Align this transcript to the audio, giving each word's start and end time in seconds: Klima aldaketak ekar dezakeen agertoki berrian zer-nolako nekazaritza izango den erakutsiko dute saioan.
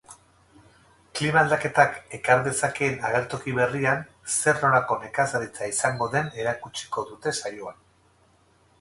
Klima 1.19 1.37
aldaketak 1.41 1.99
ekar 2.19 2.41
dezakeen 2.47 2.97
agertoki 3.11 3.55
berrian 3.59 4.03
zer-nolako 4.39 4.99
nekazaritza 5.05 5.71
izango 5.77 6.13
den 6.19 6.37
erakutsiko 6.47 7.09
dute 7.13 7.39
saioan. 7.45 7.83